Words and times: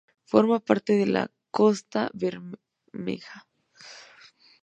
Forma 0.25 0.57
parte 0.59 0.93
de 0.93 1.05
la 1.05 1.29
Costa 1.51 2.09
Bermeja. 2.15 3.47